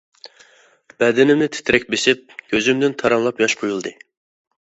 [1.01, 3.93] بەدىنىمنى تىترەك بېسىپ، كۆزۈمدىن تاراملاپ ياش قۇيۇلدى.